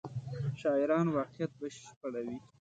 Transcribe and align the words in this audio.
شاعران 0.61 1.07
واقعیت 1.15 1.51
بشپړوي. 1.59 2.37